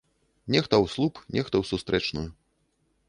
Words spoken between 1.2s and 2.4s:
нехта у сустрэчную.